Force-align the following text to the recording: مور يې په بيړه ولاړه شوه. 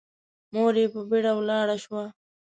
مور 0.53 0.73
يې 0.81 0.87
په 0.93 1.01
بيړه 1.09 1.31
ولاړه 1.35 1.75
شوه. 1.83 2.03